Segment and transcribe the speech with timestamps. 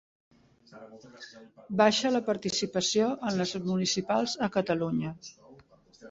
[1.81, 5.13] Baixa la participació en les municipals a Catalunya